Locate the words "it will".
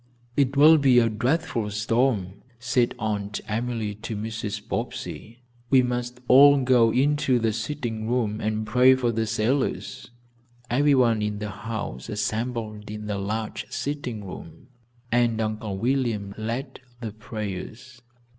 0.35-0.79